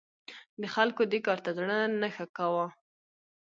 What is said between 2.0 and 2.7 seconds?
نه ښه کاوه.